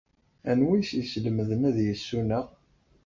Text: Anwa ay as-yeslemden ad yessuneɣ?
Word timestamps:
Anwa 0.49 0.73
ay 0.77 0.83
as-yeslemden 0.85 1.61
ad 1.69 1.77
yessuneɣ? 1.81 2.45